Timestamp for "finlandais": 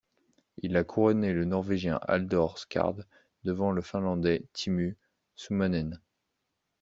3.83-4.47